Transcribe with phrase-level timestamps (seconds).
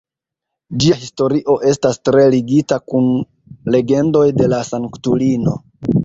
[0.83, 3.09] Ĝia historio estas tre ligita kun
[3.75, 5.55] legendoj de la sanktulino.